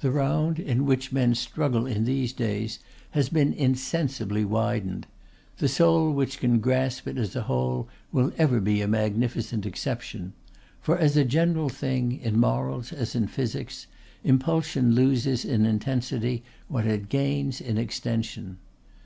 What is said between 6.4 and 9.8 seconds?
can grasp it as a whole will ever be a magnificent